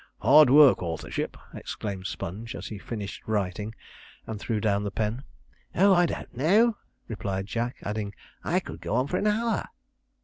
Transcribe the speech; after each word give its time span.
'Hard 0.21 0.49
work, 0.49 0.81
authorship!' 0.81 1.37
exclaimed 1.53 2.07
Sponge, 2.07 2.55
as 2.55 2.65
he 2.69 2.79
finished 2.79 3.21
writing, 3.27 3.75
and 4.25 4.39
threw 4.39 4.59
down 4.59 4.83
the 4.83 4.89
pen. 4.89 5.23
'Oh, 5.75 5.93
I 5.93 6.07
don't 6.07 6.35
know,' 6.35 6.77
replied 7.07 7.45
Jack, 7.45 7.75
adding, 7.83 8.15
'I 8.43 8.61
could 8.61 8.81
go 8.81 8.95
on 8.95 9.05
for 9.05 9.17
an 9.17 9.27
hour.' 9.27 9.65